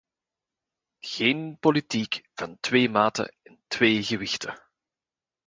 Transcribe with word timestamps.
Geen 1.13 1.43
politiek 1.59 2.21
van 2.35 2.51
twee 2.59 2.89
maten 2.89 3.35
en 3.43 3.59
twee 3.67 4.03
gewichten. 4.03 4.61